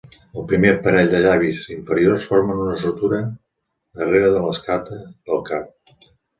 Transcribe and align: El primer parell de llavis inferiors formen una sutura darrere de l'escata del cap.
El 0.43 0.45
primer 0.51 0.69
parell 0.87 1.11
de 1.11 1.19
llavis 1.25 1.59
inferiors 1.75 2.25
formen 2.31 2.63
una 2.65 2.79
sutura 2.87 3.21
darrere 4.03 4.35
de 4.39 4.45
l'escata 4.49 5.01
del 5.27 5.49
cap. 5.55 6.05